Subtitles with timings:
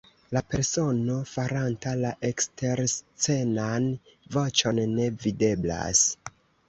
[0.35, 3.87] La persono faranta la eksterscenan
[4.37, 6.03] voĉon ne videblas.